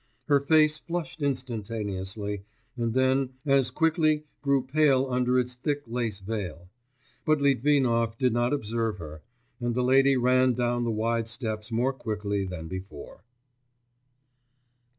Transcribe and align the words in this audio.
Her 0.25 0.39
face 0.39 0.79
flushed 0.79 1.21
instantaneously, 1.21 2.43
and 2.75 2.91
then 2.95 3.33
as 3.45 3.69
quickly 3.69 4.23
grew 4.41 4.65
pale 4.65 5.05
under 5.07 5.37
its 5.37 5.53
thick 5.53 5.83
lace 5.85 6.21
veil; 6.21 6.67
but 7.23 7.39
Litvinov 7.39 8.17
did 8.17 8.33
not 8.33 8.51
observe 8.51 8.97
her, 8.97 9.21
and 9.59 9.75
the 9.75 9.83
lady 9.83 10.17
ran 10.17 10.53
down 10.53 10.85
the 10.85 10.89
wide 10.89 11.27
steps 11.27 11.71
more 11.71 11.93
quickly 11.93 12.45
than 12.45 12.67
before. 12.67 13.21